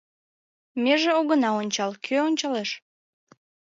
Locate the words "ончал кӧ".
1.59-2.15